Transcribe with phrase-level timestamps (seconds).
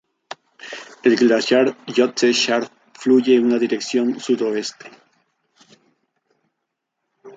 [1.09, 1.67] El Glaciar
[1.97, 4.89] Lhotse Shar fluye en una dirección sudoeste.